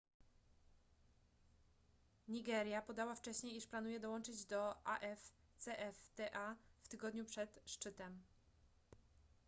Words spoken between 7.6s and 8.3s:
szczytem